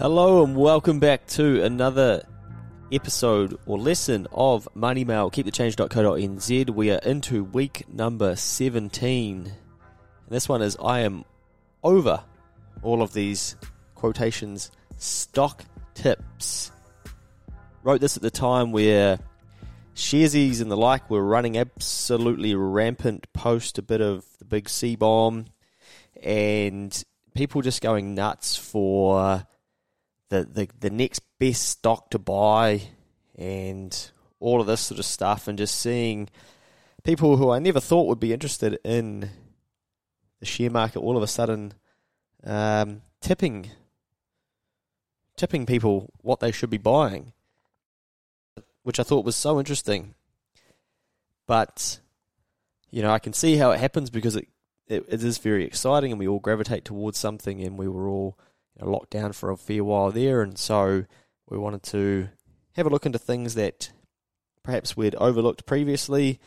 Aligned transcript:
Hello 0.00 0.42
and 0.42 0.56
welcome 0.56 0.98
back 0.98 1.26
to 1.26 1.62
another 1.62 2.22
episode 2.90 3.58
or 3.66 3.76
lesson 3.76 4.26
of 4.32 4.66
Money 4.74 5.04
Mail. 5.04 5.28
Keep 5.28 5.44
the 5.44 5.52
KeepTheChange.co.nz. 5.52 6.70
We 6.70 6.90
are 6.90 7.00
into 7.00 7.44
week 7.44 7.84
number 7.86 8.34
17. 8.34 9.44
And 9.44 9.54
this 10.30 10.48
one 10.48 10.62
is 10.62 10.78
I 10.82 11.00
am 11.00 11.26
over 11.84 12.24
all 12.80 13.02
of 13.02 13.12
these 13.12 13.56
quotations 13.94 14.70
stock 14.96 15.66
tips. 15.92 16.72
Wrote 17.82 18.00
this 18.00 18.16
at 18.16 18.22
the 18.22 18.30
time 18.30 18.72
where 18.72 19.18
Sharesies 19.94 20.62
and 20.62 20.70
the 20.70 20.78
like 20.78 21.10
were 21.10 21.22
running 21.22 21.58
absolutely 21.58 22.54
rampant 22.54 23.30
post 23.34 23.76
a 23.76 23.82
bit 23.82 24.00
of 24.00 24.24
the 24.38 24.46
big 24.46 24.70
C 24.70 24.96
bomb 24.96 25.44
and 26.22 27.04
people 27.34 27.60
just 27.60 27.82
going 27.82 28.14
nuts 28.14 28.56
for 28.56 29.46
the, 30.30 30.44
the 30.44 30.68
the 30.80 30.90
next 30.90 31.20
best 31.38 31.68
stock 31.68 32.10
to 32.10 32.18
buy 32.18 32.82
and 33.36 34.10
all 34.38 34.60
of 34.60 34.66
this 34.66 34.80
sort 34.80 34.98
of 34.98 35.04
stuff 35.04 35.46
and 35.46 35.58
just 35.58 35.78
seeing 35.78 36.28
people 37.04 37.36
who 37.36 37.50
I 37.50 37.58
never 37.58 37.80
thought 37.80 38.06
would 38.06 38.20
be 38.20 38.32
interested 38.32 38.78
in 38.84 39.28
the 40.38 40.46
share 40.46 40.70
market 40.70 41.00
all 41.00 41.16
of 41.16 41.22
a 41.22 41.26
sudden 41.26 41.74
um, 42.44 43.02
tipping 43.20 43.70
tipping 45.36 45.66
people 45.66 46.10
what 46.22 46.40
they 46.40 46.52
should 46.52 46.70
be 46.70 46.78
buying 46.78 47.32
which 48.82 48.98
I 48.98 49.02
thought 49.02 49.24
was 49.24 49.36
so 49.36 49.58
interesting. 49.58 50.14
But 51.46 52.00
you 52.90 53.02
know 53.02 53.10
I 53.10 53.18
can 53.18 53.32
see 53.32 53.56
how 53.56 53.70
it 53.72 53.80
happens 53.80 54.10
because 54.10 54.36
it, 54.36 54.48
it, 54.86 55.04
it 55.08 55.22
is 55.22 55.38
very 55.38 55.64
exciting 55.64 56.12
and 56.12 56.18
we 56.18 56.28
all 56.28 56.40
gravitate 56.40 56.84
towards 56.84 57.18
something 57.18 57.60
and 57.62 57.78
we 57.78 57.88
were 57.88 58.08
all 58.08 58.38
locked 58.86 59.10
down 59.10 59.32
for 59.32 59.50
a 59.50 59.56
fair 59.56 59.84
while 59.84 60.10
there, 60.10 60.42
and 60.42 60.58
so 60.58 61.04
we 61.48 61.58
wanted 61.58 61.82
to 61.84 62.28
have 62.74 62.86
a 62.86 62.90
look 62.90 63.06
into 63.06 63.18
things 63.18 63.54
that 63.54 63.92
perhaps 64.62 64.96
we'd 64.96 65.14
overlooked 65.16 65.66
previously. 65.66 66.40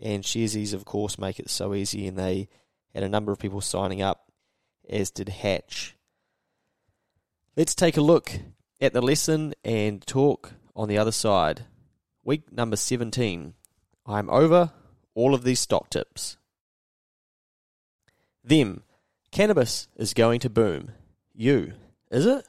And 0.00 0.22
Sharesies, 0.22 0.74
of 0.74 0.84
course, 0.84 1.18
make 1.18 1.38
it 1.38 1.48
so 1.48 1.74
easy, 1.74 2.06
and 2.06 2.18
they 2.18 2.48
had 2.94 3.02
a 3.02 3.08
number 3.08 3.32
of 3.32 3.38
people 3.38 3.60
signing 3.60 4.02
up, 4.02 4.30
as 4.88 5.10
did 5.10 5.28
Hatch. 5.28 5.96
Let's 7.56 7.74
take 7.74 7.96
a 7.96 8.02
look 8.02 8.30
at 8.80 8.92
the 8.92 9.00
lesson 9.00 9.54
and 9.64 10.06
talk 10.06 10.52
on 10.74 10.88
the 10.88 10.98
other 10.98 11.12
side. 11.12 11.64
Week 12.24 12.52
number 12.52 12.76
17. 12.76 13.54
I'm 14.04 14.30
over 14.30 14.72
all 15.14 15.34
of 15.34 15.44
these 15.44 15.60
stock 15.60 15.88
tips. 15.88 16.36
Them. 18.44 18.82
Cannabis 19.32 19.88
is 19.96 20.14
going 20.14 20.40
to 20.40 20.50
boom. 20.50 20.92
You. 21.36 21.74
Is 22.10 22.24
it? 22.24 22.46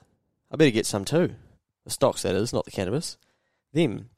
I 0.50 0.56
better 0.56 0.72
get 0.72 0.86
some 0.86 1.04
too. 1.04 1.36
The 1.84 1.90
stocks, 1.90 2.22
that 2.22 2.36
is, 2.36 2.54
not 2.54 2.64
the 2.66 2.72
cannabis. 2.72 3.18
Them. 3.74 4.10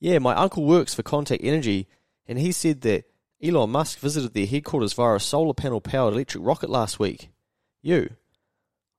Yeah, 0.00 0.18
my 0.18 0.34
uncle 0.34 0.64
works 0.64 0.94
for 0.94 1.02
Contact 1.02 1.42
Energy, 1.42 1.88
and 2.26 2.38
he 2.38 2.52
said 2.52 2.82
that 2.82 3.04
Elon 3.42 3.70
Musk 3.70 3.98
visited 3.98 4.34
their 4.34 4.46
headquarters 4.46 4.92
via 4.92 5.14
a 5.14 5.20
solar 5.20 5.54
panel 5.54 5.80
powered 5.80 6.12
electric 6.12 6.44
rocket 6.44 6.68
last 6.68 6.98
week. 6.98 7.30
You. 7.80 8.10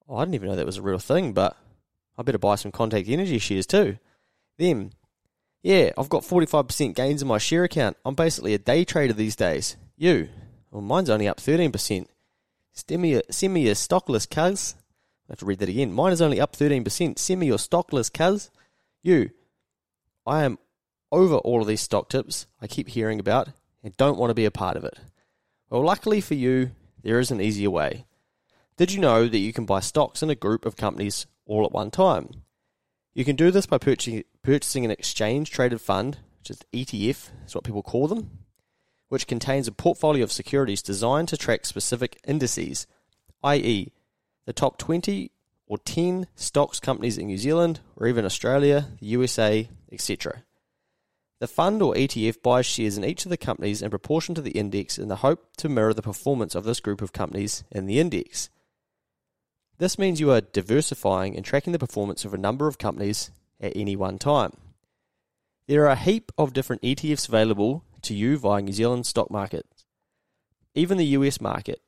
Oh, 0.07 0.17
I 0.17 0.23
didn't 0.23 0.35
even 0.35 0.49
know 0.49 0.55
that 0.55 0.65
was 0.65 0.77
a 0.77 0.81
real 0.81 0.97
thing, 0.97 1.33
but 1.33 1.55
I 2.17 2.23
better 2.23 2.39
buy 2.39 2.55
some 2.55 2.71
Contact 2.71 3.07
Energy 3.07 3.37
shares 3.37 3.67
too. 3.67 3.99
Them. 4.57 4.91
Yeah, 5.61 5.91
I've 5.97 6.09
got 6.09 6.23
45% 6.23 6.95
gains 6.95 7.21
in 7.21 7.27
my 7.27 7.37
share 7.37 7.65
account. 7.65 7.97
I'm 8.03 8.15
basically 8.15 8.55
a 8.55 8.59
day 8.59 8.83
trader 8.83 9.13
these 9.13 9.35
days. 9.35 9.77
You. 9.95 10.29
Well, 10.71 10.81
mine's 10.81 11.09
only 11.09 11.27
up 11.27 11.37
13%. 11.37 12.07
Send 12.73 13.01
me 13.01 13.13
a, 13.15 13.21
send 13.29 13.53
me 13.53 13.67
a 13.67 13.75
stockless 13.75 14.27
cuz. 14.27 14.75
I 15.29 15.33
have 15.33 15.39
to 15.39 15.45
read 15.45 15.59
that 15.59 15.69
again. 15.69 15.93
Mine 15.93 16.11
is 16.11 16.23
only 16.23 16.41
up 16.41 16.55
13%. 16.55 17.19
Send 17.19 17.39
me 17.39 17.45
your 17.47 17.59
stock 17.59 17.93
list, 17.93 18.13
cuz. 18.15 18.49
You. 19.03 19.29
I 20.25 20.43
am 20.43 20.57
over 21.11 21.35
all 21.35 21.61
of 21.61 21.67
these 21.67 21.81
stock 21.81 22.09
tips 22.09 22.47
I 22.59 22.67
keep 22.67 22.89
hearing 22.89 23.19
about 23.19 23.49
and 23.83 23.95
don't 23.95 24.17
want 24.17 24.31
to 24.31 24.35
be 24.35 24.45
a 24.45 24.51
part 24.51 24.75
of 24.75 24.83
it. 24.83 24.97
Well, 25.69 25.83
luckily 25.83 26.19
for 26.19 26.33
you, 26.33 26.71
there 27.03 27.19
is 27.19 27.29
an 27.29 27.39
easier 27.41 27.69
way. 27.69 28.05
Did 28.75 28.91
you 28.91 28.99
know 28.99 29.27
that 29.27 29.37
you 29.37 29.53
can 29.53 29.65
buy 29.65 29.81
stocks 29.81 30.23
in 30.23 30.29
a 30.29 30.35
group 30.35 30.65
of 30.65 30.75
companies 30.75 31.27
all 31.45 31.63
at 31.63 31.71
one 31.71 31.91
time? 31.91 32.43
You 33.13 33.23
can 33.23 33.35
do 33.35 33.51
this 33.51 33.65
by 33.65 33.77
purchasing 33.77 34.85
an 34.85 34.91
exchange 34.91 35.51
traded 35.51 35.79
fund, 35.81 36.17
which 36.39 36.49
is 36.49 36.59
ETF, 36.73 37.29
is 37.45 37.55
what 37.55 37.63
people 37.63 37.83
call 37.83 38.07
them, 38.07 38.31
which 39.09 39.27
contains 39.27 39.67
a 39.67 39.71
portfolio 39.71 40.23
of 40.23 40.31
securities 40.31 40.81
designed 40.81 41.27
to 41.29 41.37
track 41.37 41.65
specific 41.65 42.19
indices, 42.25 42.87
i.e., 43.43 43.91
the 44.45 44.53
top 44.53 44.77
20 44.77 45.31
or 45.67 45.77
10 45.77 46.27
stocks 46.35 46.79
companies 46.79 47.17
in 47.17 47.27
New 47.27 47.37
Zealand 47.37 47.79
or 47.95 48.07
even 48.07 48.25
Australia, 48.25 48.87
the 48.99 49.07
USA, 49.07 49.69
etc. 49.91 50.43
The 51.39 51.47
fund 51.47 51.81
or 51.81 51.93
ETF 51.93 52.41
buys 52.41 52.65
shares 52.65 52.97
in 52.97 53.05
each 53.05 53.25
of 53.25 53.29
the 53.29 53.37
companies 53.37 53.81
in 53.81 53.89
proportion 53.89 54.35
to 54.35 54.41
the 54.41 54.51
index 54.51 54.97
in 54.97 55.07
the 55.07 55.17
hope 55.17 55.55
to 55.57 55.69
mirror 55.69 55.93
the 55.93 56.01
performance 56.01 56.53
of 56.53 56.65
this 56.65 56.81
group 56.81 57.01
of 57.01 57.13
companies 57.13 57.63
in 57.71 57.85
the 57.85 57.99
index. 57.99 58.49
This 59.77 59.97
means 59.97 60.19
you 60.19 60.31
are 60.31 60.41
diversifying 60.41 61.37
and 61.37 61.45
tracking 61.45 61.71
the 61.71 61.79
performance 61.79 62.25
of 62.25 62.33
a 62.33 62.37
number 62.37 62.67
of 62.67 62.77
companies 62.77 63.31
at 63.61 63.71
any 63.75 63.95
one 63.95 64.17
time. 64.17 64.51
There 65.67 65.83
are 65.83 65.91
a 65.91 65.95
heap 65.95 66.31
of 66.37 66.51
different 66.51 66.81
ETFs 66.81 67.29
available 67.29 67.85
to 68.01 68.13
you 68.13 68.37
via 68.37 68.61
New 68.61 68.73
Zealand 68.73 69.05
stock 69.05 69.31
market. 69.31 69.65
Even 70.75 70.97
the 70.97 71.05
US 71.05 71.39
market, 71.39 71.81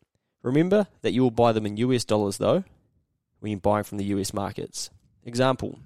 Remember 0.44 0.88
that 1.02 1.14
you 1.14 1.22
will 1.22 1.32
buy 1.32 1.52
them 1.52 1.66
in 1.66 1.78
US 1.78 2.04
dollars 2.04 2.38
though 2.38 2.64
when 3.40 3.52
you're 3.52 3.60
buying 3.60 3.84
from 3.84 3.98
the 3.98 4.06
US 4.06 4.34
markets. 4.34 4.90
Example 5.24 5.80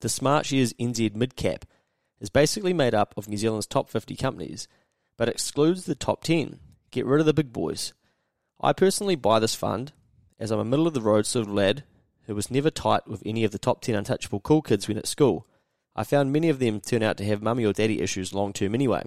The 0.00 0.08
Smartshares 0.08 0.74
NZ 0.76 1.10
Midcap 1.10 1.62
is 2.20 2.30
basically 2.30 2.72
made 2.72 2.94
up 2.94 3.14
of 3.16 3.28
New 3.28 3.36
Zealand's 3.36 3.66
top 3.66 3.88
50 3.88 4.16
companies, 4.16 4.68
but 5.16 5.28
excludes 5.28 5.84
the 5.84 5.94
top 5.94 6.22
10. 6.22 6.58
Get 6.90 7.06
rid 7.06 7.20
of 7.20 7.26
the 7.26 7.34
big 7.34 7.52
boys. 7.52 7.92
I 8.60 8.72
personally 8.72 9.16
buy 9.16 9.38
this 9.40 9.54
fund 9.54 9.92
as 10.38 10.50
I'm 10.50 10.60
a 10.60 10.64
middle 10.64 10.86
of 10.86 10.94
the 10.94 11.00
road 11.00 11.26
sort 11.26 11.46
of 11.46 11.52
lad 11.52 11.84
who 12.26 12.34
was 12.34 12.50
never 12.50 12.70
tight 12.70 13.08
with 13.08 13.22
any 13.26 13.44
of 13.44 13.50
the 13.50 13.58
top 13.58 13.80
10 13.80 13.94
untouchable 13.94 14.40
cool 14.40 14.62
kids 14.62 14.86
when 14.86 14.98
at 14.98 15.08
school. 15.08 15.46
I 15.94 16.04
found 16.04 16.32
many 16.32 16.48
of 16.48 16.58
them 16.58 16.80
turn 16.80 17.02
out 17.02 17.16
to 17.18 17.24
have 17.24 17.42
mummy 17.42 17.64
or 17.64 17.72
daddy 17.72 18.00
issues 18.00 18.32
long 18.32 18.52
term 18.52 18.74
anyway. 18.74 19.04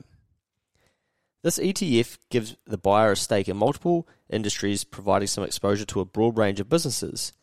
This 1.45 1.59
ETF 1.59 2.17
gives 2.31 2.57
the 2.65 2.75
buyer 2.75 3.11
a 3.11 3.15
stake 3.15 3.47
in 3.47 3.55
multiple 3.55 4.07
industries, 4.31 4.83
providing 4.83 5.27
some 5.27 5.43
exposure 5.43 5.85
to 5.85 5.99
a 5.99 6.05
broad 6.05 6.39
range 6.39 6.59
of 6.59 6.69
businesses. 6.69 7.33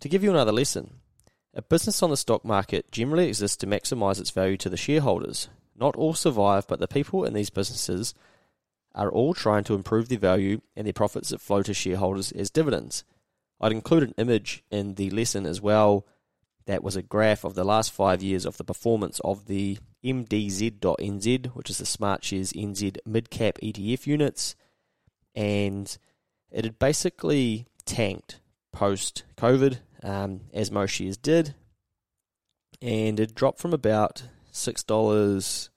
To 0.00 0.10
give 0.10 0.22
you 0.22 0.28
another 0.28 0.52
lesson, 0.52 0.96
a 1.54 1.62
business 1.62 2.02
on 2.02 2.10
the 2.10 2.18
stock 2.18 2.44
market 2.44 2.92
generally 2.92 3.28
exists 3.28 3.56
to 3.56 3.66
maximize 3.66 4.20
its 4.20 4.28
value 4.28 4.58
to 4.58 4.68
the 4.68 4.76
shareholders. 4.76 5.48
Not 5.74 5.96
all 5.96 6.12
survive, 6.12 6.66
but 6.66 6.78
the 6.78 6.86
people 6.86 7.24
in 7.24 7.32
these 7.32 7.48
businesses 7.48 8.12
are 8.94 9.10
all 9.10 9.32
trying 9.32 9.64
to 9.64 9.74
improve 9.74 10.10
their 10.10 10.18
value 10.18 10.60
and 10.76 10.86
their 10.86 10.92
profits 10.92 11.30
that 11.30 11.40
flow 11.40 11.62
to 11.62 11.72
shareholders 11.72 12.32
as 12.32 12.50
dividends. 12.50 13.02
I'd 13.62 13.72
include 13.72 14.02
an 14.02 14.14
image 14.18 14.62
in 14.70 14.96
the 14.96 15.08
lesson 15.08 15.46
as 15.46 15.62
well 15.62 16.04
that 16.66 16.82
was 16.82 16.96
a 16.96 17.02
graph 17.02 17.44
of 17.44 17.54
the 17.54 17.64
last 17.64 17.92
five 17.92 18.22
years 18.22 18.44
of 18.44 18.56
the 18.56 18.64
performance 18.64 19.20
of 19.20 19.46
the 19.46 19.78
MDZ.NZ, 20.04 21.46
which 21.54 21.70
is 21.70 21.78
the 21.78 21.84
Smartshares 21.84 22.52
NZ 22.52 22.98
mid-cap 23.06 23.58
ETF 23.62 24.06
units, 24.06 24.56
and 25.34 25.96
it 26.50 26.64
had 26.64 26.78
basically 26.78 27.66
tanked 27.84 28.40
post 28.72 29.24
COVID, 29.36 29.78
um, 30.02 30.42
as 30.52 30.70
most 30.70 30.90
shares 30.90 31.16
did, 31.16 31.54
and 32.82 33.18
it 33.18 33.34
dropped 33.34 33.58
from 33.58 33.72
about 33.72 34.24
six 34.50 34.82
dollars 34.82 35.70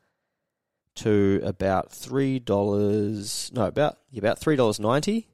to 0.95 1.39
about 1.43 1.91
three 1.91 2.39
dollars. 2.39 3.51
No, 3.53 3.65
about 3.65 3.97
about 4.15 4.39
three 4.39 4.55
dollars 4.55 4.79
ninety 4.79 5.27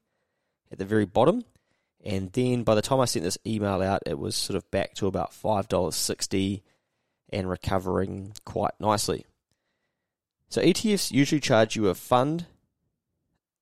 at 0.72 0.78
the 0.78 0.86
very 0.86 1.06
bottom, 1.06 1.44
and 2.06 2.32
then 2.34 2.64
by 2.64 2.76
the 2.76 2.82
time 2.82 3.00
I 3.00 3.06
sent 3.06 3.26
this 3.26 3.38
email 3.46 3.82
out, 3.82 4.04
it 4.06 4.20
was 4.20 4.36
sort 4.36 4.56
of 4.56 4.70
back 4.70 4.94
to 4.96 5.08
about 5.08 5.34
five 5.34 5.68
dollars 5.68 5.96
sixty 5.96 6.64
and 7.30 7.50
recovering 7.50 8.34
quite 8.46 8.74
nicely. 8.80 9.26
So 10.50 10.62
ETFs 10.62 11.12
usually 11.12 11.42
charge 11.42 11.76
you 11.76 11.88
a 11.88 11.96
fund, 11.96 12.46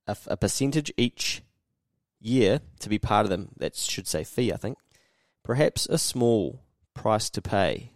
a, 0.06 0.18
a 0.28 0.38
percentage 0.38 0.92
each 0.98 1.42
year 2.20 2.60
to 2.80 2.90
be 2.90 3.00
part 3.00 3.26
of 3.26 3.30
them. 3.30 3.50
That 3.58 3.76
should 3.76 4.08
say 4.08 4.24
fee, 4.24 4.52
I 4.52 4.58
think. 4.58 4.78
Perhaps 5.44 5.88
a 5.88 5.98
small 5.98 6.62
price 6.94 7.30
to 7.32 7.42
pay 7.42 7.92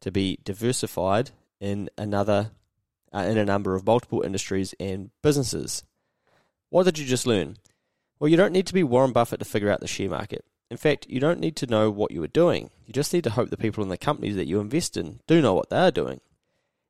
to 0.00 0.10
be 0.10 0.38
diversified 0.44 1.30
in 1.60 1.88
another 1.96 2.50
uh, 3.12 3.20
in 3.20 3.38
a 3.38 3.44
number 3.44 3.74
of 3.74 3.86
multiple 3.86 4.22
industries 4.22 4.74
and 4.78 5.10
businesses. 5.22 5.84
What 6.70 6.84
did 6.84 6.98
you 6.98 7.06
just 7.06 7.26
learn? 7.26 7.56
Well, 8.18 8.28
you 8.28 8.36
don't 8.36 8.52
need 8.52 8.66
to 8.66 8.74
be 8.74 8.82
Warren 8.82 9.12
Buffett 9.12 9.40
to 9.40 9.44
figure 9.44 9.70
out 9.70 9.80
the 9.80 9.86
share 9.86 10.08
market. 10.08 10.44
In 10.70 10.76
fact, 10.76 11.06
you 11.08 11.20
don't 11.20 11.38
need 11.38 11.54
to 11.56 11.66
know 11.66 11.90
what 11.90 12.10
you 12.10 12.22
are 12.22 12.28
doing. 12.28 12.70
You 12.86 12.92
just 12.92 13.12
need 13.12 13.24
to 13.24 13.30
hope 13.30 13.50
the 13.50 13.56
people 13.56 13.82
in 13.82 13.88
the 13.90 13.98
companies 13.98 14.36
that 14.36 14.46
you 14.46 14.58
invest 14.58 14.96
in 14.96 15.20
do 15.26 15.42
know 15.42 15.54
what 15.54 15.70
they 15.70 15.76
are 15.76 15.90
doing. 15.90 16.20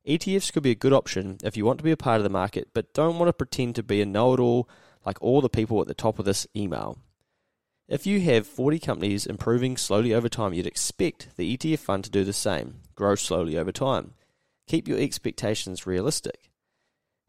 ETFs 0.07 0.53
could 0.53 0.63
be 0.63 0.71
a 0.71 0.75
good 0.75 0.93
option 0.93 1.37
if 1.43 1.57
you 1.57 1.65
want 1.65 1.79
to 1.79 1.83
be 1.83 1.91
a 1.91 1.97
part 1.97 2.17
of 2.17 2.23
the 2.23 2.29
market 2.29 2.69
but 2.73 2.93
don't 2.93 3.19
want 3.19 3.27
to 3.27 3.33
pretend 3.33 3.75
to 3.75 3.83
be 3.83 4.01
a 4.01 4.05
know 4.05 4.33
it 4.33 4.39
all 4.39 4.69
like 5.05 5.21
all 5.21 5.41
the 5.41 5.49
people 5.49 5.81
at 5.81 5.87
the 5.87 5.93
top 5.93 6.17
of 6.17 6.25
this 6.25 6.47
email. 6.55 6.97
If 7.89 8.05
you 8.05 8.21
have 8.21 8.47
40 8.47 8.79
companies 8.79 9.25
improving 9.25 9.77
slowly 9.77 10.13
over 10.13 10.27
time, 10.27 10.53
you'd 10.53 10.65
expect 10.65 11.35
the 11.37 11.57
ETF 11.57 11.79
fund 11.79 12.03
to 12.05 12.09
do 12.09 12.23
the 12.23 12.33
same, 12.33 12.81
grow 12.95 13.15
slowly 13.15 13.57
over 13.57 13.71
time. 13.71 14.13
Keep 14.67 14.87
your 14.87 14.99
expectations 14.99 15.85
realistic. 15.85 16.51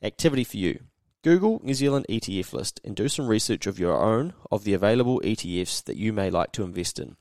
Activity 0.03 0.45
for 0.45 0.57
you 0.57 0.81
Google 1.25 1.61
New 1.65 1.75
Zealand 1.75 2.07
ETF 2.09 2.53
list 2.53 2.81
and 2.85 2.95
do 2.95 3.09
some 3.09 3.27
research 3.27 3.67
of 3.67 3.79
your 3.79 4.01
own 4.01 4.35
of 4.53 4.63
the 4.63 4.75
available 4.75 5.21
ETFs 5.25 5.83
that 5.85 5.97
you 5.97 6.13
may 6.13 6.31
like 6.31 6.53
to 6.53 6.63
invest 6.63 7.01
in. 7.01 7.17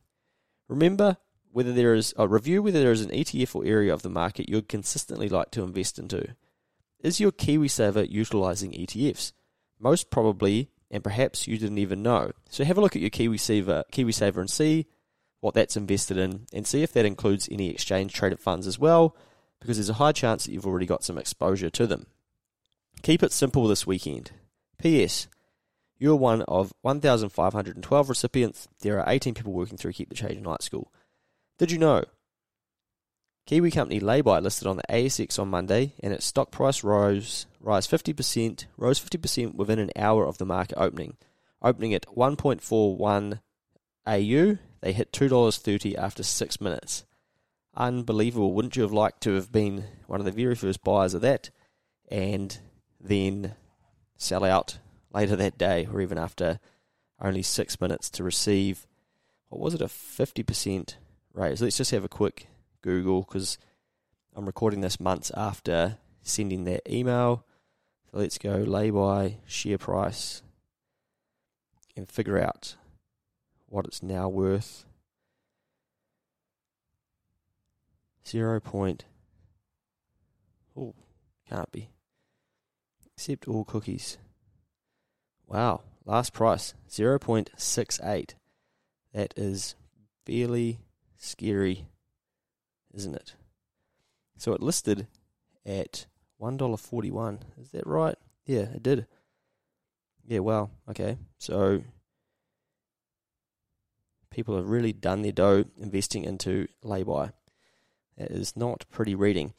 Remember 0.68 1.18
whether 1.52 1.74
there 1.74 1.96
is 1.96 2.14
a 2.18 2.28
review 2.28 2.62
whether 2.62 2.80
there 2.80 2.92
is 2.92 3.02
an 3.02 3.10
ETF 3.10 3.56
or 3.56 3.66
area 3.66 3.92
of 3.92 4.04
the 4.04 4.10
market 4.10 4.50
you'd 4.50 4.70
consistently 4.70 5.28
like 5.28 5.50
to 5.52 5.64
invest 5.64 5.98
into. 5.98 6.36
Is 7.00 7.20
your 7.20 7.32
KiwiSaver 7.32 8.08
utilizing 8.10 8.72
ETFs? 8.74 9.32
Most 9.80 10.12
probably 10.12 10.70
and 10.92 11.04
perhaps 11.04 11.48
you 11.48 11.58
didn't 11.58 11.80
even 11.80 12.04
know. 12.04 12.32
So 12.50 12.64
have 12.64 12.78
a 12.78 12.82
look 12.82 12.96
at 12.96 13.02
your 13.02 13.12
KiwiSaver, 13.12 13.84
KiwiSaver 13.92 14.38
and 14.38 14.50
see 14.50 14.86
what 15.40 15.56
that's 15.56 15.78
invested 15.78 16.18
in 16.18 16.46
and 16.54 16.68
see 16.68 16.84
if 16.84 16.94
that 16.94 17.06
includes 17.06 17.50
any 17.52 17.70
exchange 17.70 18.14
traded 18.14 18.40
funds 18.40 18.68
as 18.68 18.78
well, 18.78 19.16
because 19.60 19.78
there's 19.78 19.90
a 19.90 19.94
high 19.94 20.12
chance 20.12 20.46
that 20.46 20.52
you've 20.52 20.68
already 20.68 20.86
got 20.86 21.04
some 21.04 21.18
exposure 21.18 21.72
to 21.72 21.88
them. 21.88 22.06
Keep 23.02 23.24
it 23.24 23.32
simple 23.32 23.68
this 23.68 23.88
weekend. 23.88 24.32
P.S. 24.78 25.28
You're 25.98 26.16
one 26.16 26.42
of 26.44 26.74
1,512 26.82 28.10
recipients. 28.10 28.68
There 28.82 29.00
are 29.00 29.10
18 29.10 29.34
people 29.34 29.54
working 29.54 29.78
through 29.78 29.94
Keep 29.94 30.10
the 30.10 30.16
Change 30.16 30.42
Night 30.42 30.62
School. 30.62 30.92
Did 31.58 31.72
you 31.72 31.78
know 31.78 32.04
Kiwi 33.48 33.72
company 33.72 34.02
Laybuy 34.02 34.42
listed 34.42 34.68
on 34.68 34.76
the 34.76 34.84
ASX 34.90 35.40
on 35.40 35.48
Monday, 35.48 35.94
and 36.02 36.12
its 36.12 36.26
stock 36.26 36.52
price 36.52 36.84
rose 36.84 37.46
rise 37.62 37.88
50%, 37.88 38.66
rose 38.76 39.00
50% 39.00 39.56
within 39.56 39.80
an 39.80 39.90
hour 39.96 40.28
of 40.28 40.38
the 40.38 40.46
market 40.46 40.78
opening. 40.78 41.16
Opening 41.62 41.94
at 41.94 42.06
1.41 42.08 43.40
AU, 44.06 44.58
they 44.82 44.94
hit 44.94 45.14
$2.30 45.14 45.98
after 45.98 46.24
6 46.24 46.62
minutes. 46.62 47.06
Unbelievable. 47.74 48.54
Wouldn't 48.54 48.76
you 48.76 48.82
have 48.84 48.92
liked 48.92 49.22
to 49.22 49.34
have 49.36 49.52
been 49.52 49.86
one 50.08 50.20
of 50.20 50.26
the 50.26 50.32
very 50.32 50.56
first 50.56 50.84
buyers 50.84 51.14
of 51.14 51.22
that 51.22 51.50
and 52.10 52.60
then 53.08 53.56
sell 54.18 54.44
out 54.44 54.80
later 55.14 55.36
that 55.36 55.58
day 55.58 55.88
or 55.92 56.02
even 56.02 56.18
after 56.18 56.60
only 57.20 57.42
6 57.42 57.82
minutes 57.82 58.10
to 58.12 58.24
receive 58.24 58.86
what 59.50 59.62
was 59.62 59.74
it 59.74 59.82
a 59.82 59.86
50% 59.86 60.96
raise? 61.34 61.62
Let's 61.62 61.78
just 61.78 61.92
have 61.92 62.04
a 62.04 62.10
quick 62.10 62.48
Google 62.82 63.22
because 63.22 63.58
I'm 64.36 64.46
recording 64.46 64.82
this 64.82 65.00
months 65.00 65.32
after 65.36 65.98
sending 66.22 66.66
that 66.66 66.82
email. 66.90 67.46
So 68.12 68.20
let's 68.20 68.38
go 68.38 68.66
Laybuy 68.66 69.38
share 69.46 69.78
price 69.78 70.42
and 71.96 72.10
figure 72.10 72.40
out 72.40 72.76
what 73.68 73.86
it's 73.86 74.04
now 74.04 74.28
worth. 74.28 74.86
Zero 78.28 78.60
point. 78.60 79.06
Oh, 80.76 80.94
can't 81.50 81.72
be. 81.72 81.90
Accept 83.18 83.48
all 83.48 83.66
cookies. 83.66 84.18
Wow, 85.48 85.82
last 86.06 86.34
price 86.34 86.74
zero 86.90 87.18
point 87.18 87.50
six 87.58 88.00
eight. 88.04 88.36
That 89.14 89.34
is 89.36 89.76
fairly 90.26 90.80
scary 91.18 91.88
isn't 92.98 93.16
it? 93.16 93.36
So 94.38 94.54
it 94.54 94.62
listed 94.62 95.08
at 95.66 96.08
one 96.38 96.58
dollar 96.58 96.78
forty 96.78 97.12
one. 97.12 97.40
Is 97.62 97.72
that 97.72 97.88
right? 97.88 98.16
Yeah, 98.46 98.62
it 98.74 98.84
did. 98.84 99.08
Yeah, 100.26 100.40
well, 100.40 100.72
okay. 100.90 101.18
So 101.38 101.84
people 104.30 104.56
have 104.58 104.70
really 104.70 104.94
done 104.94 105.22
their 105.22 105.32
dough 105.32 105.66
investing 105.78 106.24
into 106.24 106.68
Laybuy. 106.84 107.32
That 108.18 108.32
is 108.32 108.58
not 108.58 108.86
pretty 108.92 109.16
reading. 109.16 109.54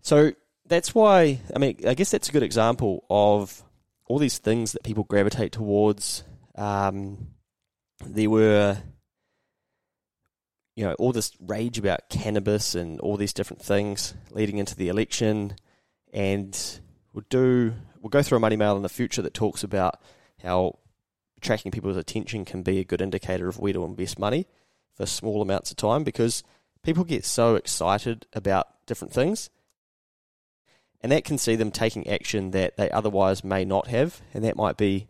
So 0.00 0.32
that's 0.66 0.94
why 0.94 1.40
I 1.54 1.58
mean 1.58 1.78
I 1.86 1.94
guess 1.94 2.10
that's 2.10 2.28
a 2.28 2.32
good 2.32 2.42
example 2.42 3.04
of 3.10 3.62
all 4.06 4.18
these 4.18 4.38
things 4.38 4.72
that 4.72 4.82
people 4.82 5.04
gravitate 5.04 5.52
towards. 5.52 6.24
Um, 6.54 7.28
there 8.04 8.28
were 8.28 8.76
you 10.74 10.84
know, 10.84 10.94
all 10.94 11.12
this 11.12 11.32
rage 11.40 11.78
about 11.78 12.08
cannabis 12.08 12.74
and 12.74 12.98
all 13.00 13.16
these 13.16 13.32
different 13.32 13.62
things 13.62 14.14
leading 14.30 14.58
into 14.58 14.74
the 14.74 14.88
election. 14.88 15.56
And 16.12 16.58
we'll 17.12 17.24
do 17.28 17.74
we'll 18.00 18.10
go 18.10 18.22
through 18.22 18.38
a 18.38 18.40
money 18.40 18.56
mail 18.56 18.76
in 18.76 18.82
the 18.82 18.88
future 18.88 19.22
that 19.22 19.34
talks 19.34 19.62
about 19.62 20.00
how 20.42 20.78
tracking 21.40 21.70
people's 21.70 21.96
attention 21.96 22.44
can 22.44 22.62
be 22.62 22.78
a 22.78 22.84
good 22.84 23.02
indicator 23.02 23.48
of 23.48 23.58
where 23.58 23.72
to 23.72 23.84
invest 23.84 24.18
money 24.18 24.46
for 24.94 25.06
small 25.06 25.42
amounts 25.42 25.70
of 25.70 25.76
time 25.76 26.04
because 26.04 26.42
people 26.82 27.04
get 27.04 27.24
so 27.24 27.54
excited 27.54 28.26
about 28.32 28.68
different 28.86 29.12
things 29.12 29.50
and 31.02 31.12
that 31.12 31.24
can 31.24 31.38
see 31.38 31.56
them 31.56 31.70
taking 31.70 32.08
action 32.08 32.52
that 32.52 32.76
they 32.76 32.90
otherwise 32.90 33.42
may 33.44 33.64
not 33.64 33.88
have 33.88 34.20
and 34.34 34.44
that 34.44 34.56
might 34.56 34.76
be 34.76 35.08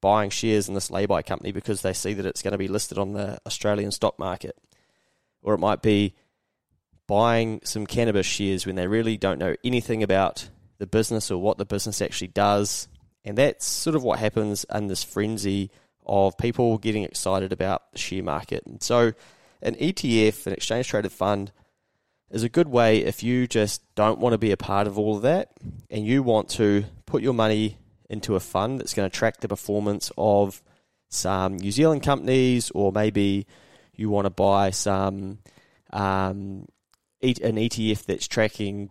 buying 0.00 0.30
shares 0.30 0.68
in 0.68 0.74
this 0.74 0.90
Laybuy 0.90 1.24
company 1.24 1.52
because 1.52 1.82
they 1.82 1.92
see 1.92 2.12
that 2.14 2.26
it's 2.26 2.42
going 2.42 2.52
to 2.52 2.58
be 2.58 2.68
listed 2.68 2.98
on 2.98 3.12
the 3.12 3.38
Australian 3.46 3.92
stock 3.92 4.18
market 4.18 4.56
or 5.42 5.54
it 5.54 5.58
might 5.58 5.82
be 5.82 6.14
buying 7.06 7.60
some 7.64 7.86
cannabis 7.86 8.26
shares 8.26 8.66
when 8.66 8.76
they 8.76 8.86
really 8.86 9.16
don't 9.16 9.38
know 9.38 9.54
anything 9.64 10.02
about 10.02 10.48
the 10.78 10.86
business 10.86 11.30
or 11.30 11.40
what 11.40 11.58
the 11.58 11.64
business 11.64 12.00
actually 12.00 12.28
does. 12.28 12.88
And 13.24 13.38
that's 13.38 13.64
sort 13.64 13.94
of 13.94 14.02
what 14.02 14.18
happens 14.18 14.64
in 14.72 14.86
this 14.86 15.04
frenzy 15.04 15.70
of 16.04 16.36
people 16.38 16.78
getting 16.78 17.04
excited 17.04 17.52
about 17.52 17.92
the 17.92 17.98
share 17.98 18.22
market. 18.22 18.64
And 18.66 18.82
so, 18.82 19.12
an 19.60 19.76
ETF, 19.76 20.46
an 20.48 20.54
exchange 20.54 20.88
traded 20.88 21.12
fund, 21.12 21.52
is 22.32 22.42
a 22.42 22.48
good 22.48 22.68
way 22.68 22.98
if 22.98 23.22
you 23.22 23.46
just 23.46 23.82
don't 23.94 24.18
want 24.18 24.32
to 24.32 24.38
be 24.38 24.50
a 24.50 24.56
part 24.56 24.86
of 24.86 24.98
all 24.98 25.16
of 25.16 25.22
that 25.22 25.52
and 25.90 26.06
you 26.06 26.22
want 26.22 26.48
to 26.48 26.84
put 27.06 27.22
your 27.22 27.34
money 27.34 27.76
into 28.08 28.34
a 28.34 28.40
fund 28.40 28.80
that's 28.80 28.94
going 28.94 29.08
to 29.08 29.16
track 29.16 29.40
the 29.40 29.48
performance 29.48 30.10
of 30.16 30.62
some 31.08 31.56
New 31.58 31.70
Zealand 31.70 32.02
companies 32.02 32.70
or 32.70 32.90
maybe 32.90 33.46
you 33.94 34.08
want 34.08 34.24
to 34.24 34.30
buy 34.30 34.70
some 34.70 35.38
um, 35.92 36.66
an 37.22 37.56
ETF 37.56 38.04
that's 38.06 38.26
tracking 38.26 38.90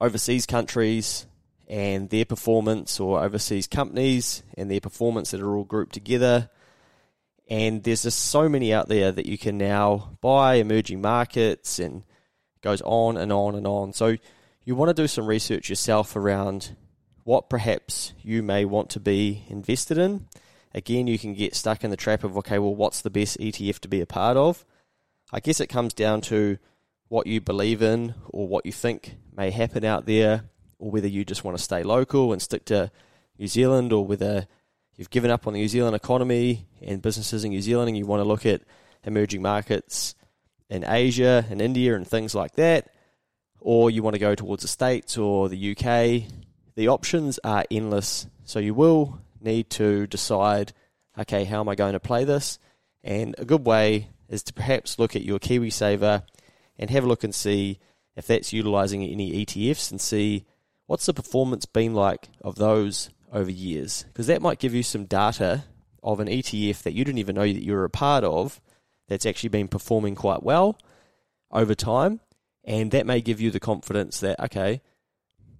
overseas 0.00 0.46
countries 0.46 1.26
and 1.68 2.10
their 2.10 2.26
performance, 2.26 3.00
or 3.00 3.22
overseas 3.22 3.66
companies 3.66 4.42
and 4.58 4.70
their 4.70 4.80
performance 4.80 5.30
that 5.30 5.40
are 5.40 5.56
all 5.56 5.64
grouped 5.64 5.94
together. 5.94 6.50
And 7.48 7.82
there's 7.82 8.02
just 8.02 8.18
so 8.18 8.48
many 8.48 8.74
out 8.74 8.88
there 8.88 9.10
that 9.10 9.26
you 9.26 9.38
can 9.38 9.58
now 9.58 10.16
buy 10.20 10.56
emerging 10.56 11.00
markets 11.00 11.78
and 11.78 12.02
goes 12.62 12.80
on 12.82 13.16
and 13.16 13.32
on 13.32 13.54
and 13.54 13.66
on. 13.66 13.92
So 13.92 14.16
you 14.64 14.74
want 14.74 14.88
to 14.88 15.02
do 15.02 15.08
some 15.08 15.26
research 15.26 15.68
yourself 15.68 16.16
around 16.16 16.76
what 17.24 17.48
perhaps 17.48 18.12
you 18.22 18.42
may 18.42 18.64
want 18.64 18.90
to 18.90 19.00
be 19.00 19.44
invested 19.48 19.98
in 19.98 20.26
again, 20.74 21.06
you 21.06 21.18
can 21.18 21.34
get 21.34 21.54
stuck 21.54 21.84
in 21.84 21.90
the 21.90 21.96
trap 21.96 22.24
of, 22.24 22.36
okay, 22.38 22.58
well, 22.58 22.74
what's 22.74 23.02
the 23.02 23.10
best 23.10 23.38
ETF 23.38 23.78
to 23.80 23.88
be 23.88 24.00
a 24.00 24.06
part 24.06 24.36
of? 24.36 24.64
I 25.32 25.40
guess 25.40 25.60
it 25.60 25.68
comes 25.68 25.94
down 25.94 26.20
to 26.22 26.58
what 27.08 27.26
you 27.26 27.40
believe 27.40 27.82
in 27.82 28.14
or 28.28 28.48
what 28.48 28.66
you 28.66 28.72
think 28.72 29.16
may 29.36 29.50
happen 29.50 29.84
out 29.84 30.06
there, 30.06 30.44
or 30.78 30.90
whether 30.90 31.08
you 31.08 31.24
just 31.24 31.44
want 31.44 31.56
to 31.56 31.62
stay 31.62 31.82
local 31.82 32.32
and 32.32 32.40
stick 32.40 32.64
to 32.66 32.90
New 33.38 33.48
Zealand, 33.48 33.92
or 33.92 34.06
whether 34.06 34.46
you've 34.96 35.10
given 35.10 35.30
up 35.30 35.46
on 35.46 35.52
the 35.52 35.60
New 35.60 35.68
Zealand 35.68 35.96
economy 35.96 36.66
and 36.80 37.02
businesses 37.02 37.44
in 37.44 37.50
New 37.50 37.62
Zealand 37.62 37.88
and 37.88 37.96
you 37.96 38.06
want 38.06 38.20
to 38.20 38.28
look 38.28 38.44
at 38.44 38.62
emerging 39.04 39.42
markets 39.42 40.14
in 40.72 40.84
Asia 40.88 41.44
and 41.50 41.60
India 41.60 41.94
and 41.94 42.08
things 42.08 42.34
like 42.34 42.54
that, 42.54 42.88
or 43.60 43.90
you 43.90 44.02
want 44.02 44.14
to 44.14 44.20
go 44.20 44.34
towards 44.34 44.62
the 44.62 44.68
States 44.68 45.18
or 45.18 45.50
the 45.50 45.76
UK. 45.76 46.22
The 46.74 46.88
options 46.88 47.38
are 47.44 47.66
endless. 47.70 48.26
So 48.44 48.58
you 48.58 48.72
will 48.72 49.20
need 49.38 49.68
to 49.70 50.06
decide, 50.06 50.72
okay, 51.18 51.44
how 51.44 51.60
am 51.60 51.68
I 51.68 51.74
going 51.74 51.92
to 51.92 52.00
play 52.00 52.24
this? 52.24 52.58
And 53.04 53.34
a 53.36 53.44
good 53.44 53.66
way 53.66 54.08
is 54.30 54.42
to 54.44 54.54
perhaps 54.54 54.98
look 54.98 55.14
at 55.14 55.22
your 55.22 55.38
KiwiSaver 55.38 56.22
and 56.78 56.88
have 56.88 57.04
a 57.04 57.06
look 57.06 57.22
and 57.22 57.34
see 57.34 57.78
if 58.16 58.26
that's 58.26 58.54
utilizing 58.54 59.02
any 59.02 59.44
ETFs 59.44 59.90
and 59.90 60.00
see 60.00 60.46
what's 60.86 61.04
the 61.04 61.12
performance 61.12 61.66
been 61.66 61.92
like 61.92 62.30
of 62.40 62.56
those 62.56 63.10
over 63.30 63.50
years. 63.50 64.06
Because 64.08 64.26
that 64.28 64.40
might 64.40 64.58
give 64.58 64.72
you 64.72 64.82
some 64.82 65.04
data 65.04 65.64
of 66.02 66.18
an 66.18 66.28
ETF 66.28 66.82
that 66.82 66.94
you 66.94 67.04
didn't 67.04 67.18
even 67.18 67.34
know 67.34 67.42
that 67.42 67.62
you 67.62 67.74
were 67.74 67.84
a 67.84 67.90
part 67.90 68.24
of 68.24 68.58
that's 69.12 69.26
actually 69.26 69.50
been 69.50 69.68
performing 69.68 70.14
quite 70.14 70.42
well 70.42 70.78
over 71.50 71.74
time. 71.74 72.20
And 72.64 72.90
that 72.92 73.06
may 73.06 73.20
give 73.20 73.40
you 73.40 73.50
the 73.50 73.60
confidence 73.60 74.20
that, 74.20 74.40
okay, 74.40 74.80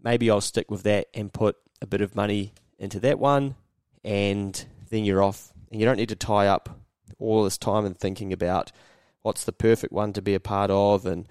maybe 0.02 0.30
I'll 0.30 0.40
stick 0.40 0.70
with 0.70 0.84
that 0.84 1.08
and 1.12 1.32
put 1.32 1.56
a 1.82 1.86
bit 1.86 2.00
of 2.00 2.16
money 2.16 2.54
into 2.78 2.98
that 3.00 3.18
one 3.18 3.56
and 4.04 4.64
then 4.88 5.04
you're 5.04 5.22
off. 5.22 5.52
And 5.70 5.80
you 5.80 5.86
don't 5.86 5.98
need 5.98 6.08
to 6.08 6.16
tie 6.16 6.46
up 6.46 6.80
all 7.18 7.44
this 7.44 7.58
time 7.58 7.84
and 7.84 7.98
thinking 7.98 8.32
about 8.32 8.72
what's 9.20 9.44
the 9.44 9.52
perfect 9.52 9.92
one 9.92 10.12
to 10.14 10.22
be 10.22 10.34
a 10.34 10.40
part 10.40 10.70
of 10.70 11.04
and 11.04 11.28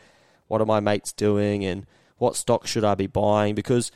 what 0.47 0.61
are 0.61 0.65
my 0.65 0.79
mates 0.79 1.11
doing 1.11 1.65
and 1.65 1.87
what 2.17 2.35
stock 2.35 2.67
should 2.67 2.83
I 2.83 2.93
be 2.95 3.07
buying 3.07 3.55
because 3.55 3.91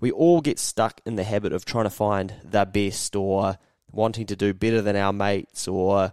we 0.00 0.10
all 0.10 0.40
get 0.40 0.58
stuck 0.58 1.00
in 1.06 1.14
the 1.14 1.24
habit 1.24 1.52
of 1.52 1.64
trying 1.64 1.84
to 1.84 1.90
find 1.90 2.34
the 2.42 2.64
best 2.64 3.14
or 3.14 3.58
wanting 3.92 4.26
to 4.26 4.36
do 4.36 4.54
better 4.54 4.80
than 4.80 4.96
our 4.96 5.12
mates, 5.12 5.68
or 5.68 6.12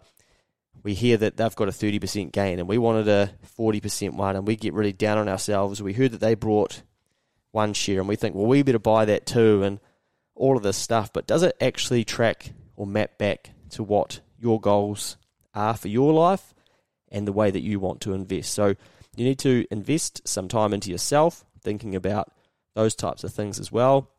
we 0.87 0.93
hear 0.93 1.17
that 1.17 1.35
they've 1.35 1.53
got 1.53 1.67
a 1.67 1.71
30% 1.71 2.31
gain 2.31 2.59
and 2.59 2.67
we 2.69 2.77
wanted 2.77 3.09
a 3.09 3.29
40% 3.59 4.13
one, 4.13 4.37
and 4.37 4.47
we 4.47 4.55
get 4.55 4.73
really 4.73 4.93
down 4.93 5.17
on 5.17 5.27
ourselves. 5.27 5.83
We 5.83 5.91
heard 5.91 6.13
that 6.13 6.21
they 6.21 6.33
brought 6.33 6.81
one 7.51 7.73
share 7.73 7.99
and 7.99 8.07
we 8.07 8.15
think, 8.15 8.35
well, 8.35 8.45
we 8.45 8.63
better 8.63 8.79
buy 8.79 9.03
that 9.03 9.25
too, 9.25 9.63
and 9.63 9.81
all 10.33 10.55
of 10.55 10.63
this 10.63 10.77
stuff. 10.77 11.11
But 11.11 11.27
does 11.27 11.43
it 11.43 11.57
actually 11.59 12.05
track 12.05 12.53
or 12.77 12.87
map 12.87 13.17
back 13.17 13.49
to 13.71 13.83
what 13.83 14.21
your 14.39 14.61
goals 14.61 15.17
are 15.53 15.75
for 15.75 15.89
your 15.89 16.13
life 16.13 16.53
and 17.11 17.27
the 17.27 17.33
way 17.33 17.51
that 17.51 17.63
you 17.63 17.81
want 17.81 17.99
to 18.03 18.13
invest? 18.13 18.53
So 18.53 18.67
you 19.17 19.25
need 19.25 19.39
to 19.39 19.65
invest 19.69 20.25
some 20.25 20.47
time 20.47 20.73
into 20.73 20.89
yourself, 20.89 21.43
thinking 21.61 21.95
about 21.95 22.31
those 22.75 22.95
types 22.95 23.25
of 23.25 23.33
things 23.33 23.59
as 23.59 23.73
well. 23.73 24.09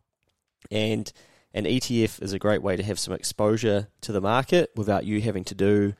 And 0.70 1.10
an 1.54 1.64
ETF 1.64 2.20
is 2.20 2.34
a 2.34 2.38
great 2.38 2.60
way 2.62 2.76
to 2.76 2.82
have 2.82 2.98
some 2.98 3.14
exposure 3.14 3.88
to 4.02 4.12
the 4.12 4.20
market 4.20 4.68
without 4.76 5.06
you 5.06 5.22
having 5.22 5.44
to 5.44 5.54
do 5.54 5.94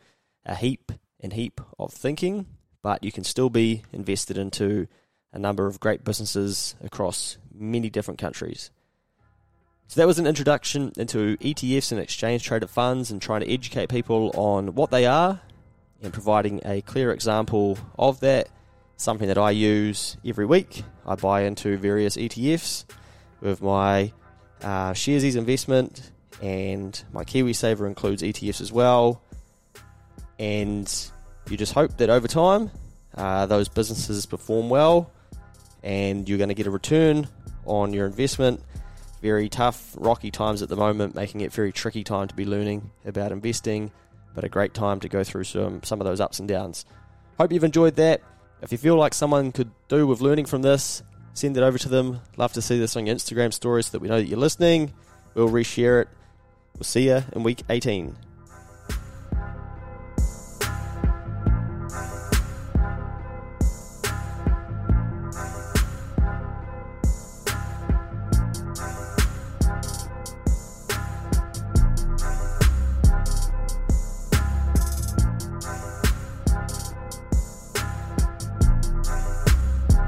a 0.49 0.55
heap 0.55 0.93
and 1.21 1.33
heap 1.33 1.61
of 1.79 1.93
thinking, 1.93 2.47
but 2.83 3.05
you 3.05 3.13
can 3.13 3.25
still 3.25 3.51
be 3.51 3.83
invested 3.93 4.39
into 4.39 4.89
a 5.33 5.39
number 5.39 5.67
of 5.67 5.79
great 5.79 6.05
businesses 6.05 6.75
across 6.83 7.39
many 7.53 7.91
different 7.91 8.19
countries. 8.19 8.71
So 9.89 10.01
that 10.01 10.07
was 10.07 10.19
an 10.19 10.27
introduction 10.27 10.93
into 10.97 11.37
ETFs 11.39 11.93
and 11.93 12.01
exchange 12.01 12.45
traded 12.45 12.69
funds 12.69 13.11
and 13.11 13.23
trying 13.23 13.41
to 13.41 13.51
educate 13.51 13.89
people 13.89 14.31
on 14.35 14.75
what 14.75 14.91
they 14.91 15.07
are 15.07 15.41
and 16.03 16.13
providing 16.13 16.61
a 16.65 16.83
clear 16.83 17.11
example 17.11 17.79
of 17.99 18.21
that. 18.21 18.49
Something 18.97 19.29
that 19.29 19.39
I 19.39 19.53
use 19.53 20.17
every 20.27 20.45
week. 20.45 20.83
I 21.07 21.15
buy 21.15 21.43
into 21.43 21.77
various 21.79 22.17
ETFs 22.17 22.85
with 23.41 23.63
my 23.63 24.13
uh, 24.61 24.91
Sharesies 24.93 25.37
investment, 25.37 26.11
and 26.43 27.01
my 27.13 27.25
KiwiSaver 27.25 27.87
includes 27.87 28.23
ETFs 28.23 28.61
as 28.61 28.73
well. 28.73 29.23
And 30.39 31.11
you 31.51 31.57
just 31.57 31.73
hope 31.73 31.97
that 31.99 32.11
over 32.11 32.29
time, 32.29 32.71
uh, 33.15 33.47
those 33.47 33.69
businesses 33.69 34.27
perform 34.27 34.69
well, 34.69 35.11
and 35.83 36.29
you're 36.29 36.39
going 36.39 36.49
to 36.49 36.55
get 36.55 36.67
a 36.67 36.71
return 36.71 37.29
on 37.65 37.93
your 37.93 38.07
investment. 38.07 38.63
Very 39.21 39.49
tough, 39.49 39.95
rocky 39.99 40.31
times 40.31 40.63
at 40.63 40.69
the 40.69 40.77
moment, 40.77 41.15
making 41.15 41.41
it 41.41 41.53
very 41.53 41.73
tricky 41.73 42.05
time 42.05 42.29
to 42.29 42.35
be 42.35 42.45
learning 42.45 42.91
about 43.05 43.33
investing, 43.33 43.91
but 44.35 44.45
a 44.45 44.49
great 44.49 44.75
time 44.75 45.01
to 45.01 45.09
go 45.09 45.25
through 45.25 45.45
some 45.45 45.83
some 45.83 46.01
of 46.01 46.07
those 46.07 46.21
ups 46.21 46.39
and 46.39 46.49
downs. 46.49 46.85
Hope 47.39 47.53
you've 47.53 47.65
enjoyed 47.65 47.97
that. 47.97 48.23
If 48.63 48.71
you 48.73 48.79
feel 48.79 48.97
like 48.97 49.15
someone 49.15 49.53
could 49.53 49.71
do 49.89 50.07
with 50.07 50.21
learning 50.21 50.47
from 50.47 50.63
this, 50.63 51.03
send 51.35 51.57
it 51.57 51.63
over 51.63 51.79
to 51.79 51.89
them. 51.89 52.21
Love 52.37 52.53
to 52.53 52.63
see 52.63 52.79
this 52.79 52.97
on 52.97 53.07
your 53.07 53.17
Instagram 53.17 53.53
stories 53.53 53.87
so 53.87 53.93
that 53.93 54.01
we 54.01 54.09
know 54.09 54.19
that 54.19 54.27
you're 54.27 54.39
listening. 54.39 54.93
We'll 55.35 55.49
reshare 55.49 56.03
it. 56.03 56.09
We'll 56.75 56.85
see 56.85 57.09
you 57.09 57.23
in 57.33 57.43
week 57.43 57.63
18. 57.69 58.17